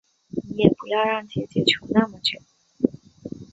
[0.31, 2.39] 你也不要让姐姐求那么久